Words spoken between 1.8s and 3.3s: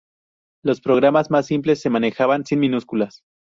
manejaban sin minúsculas.